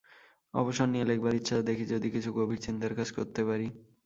অবসর 0.53 0.87
নিয়ে 0.87 1.05
লেখবার 1.05 1.33
ইচ্ছা, 1.35 1.55
দেখি 1.61 1.85
যদি 1.85 2.07
কিছু 2.09 2.29
গভীর 2.33 2.59
চিন্তার 2.59 2.93
কাজ 2.95 3.09
করতে 3.11 3.41
পারি। 3.45 3.67